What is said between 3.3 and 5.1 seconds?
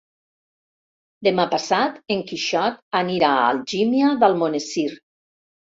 a Algímia d'Almonesir.